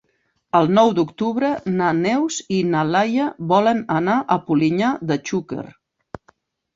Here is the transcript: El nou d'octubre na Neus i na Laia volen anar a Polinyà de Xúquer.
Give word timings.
El 0.59 0.67
nou 0.75 0.91
d'octubre 0.99 1.49
na 1.81 1.89
Neus 1.97 2.37
i 2.59 2.61
na 2.69 2.81
Laia 2.95 3.27
volen 3.51 3.83
anar 3.97 4.15
a 4.37 4.39
Polinyà 4.49 4.89
de 5.13 5.19
Xúquer. 5.31 5.67